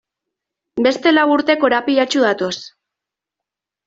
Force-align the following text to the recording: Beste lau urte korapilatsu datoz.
Beste 0.85 1.11
lau 1.17 1.25
urte 1.33 1.55
korapilatsu 1.63 2.23
datoz. 2.23 2.53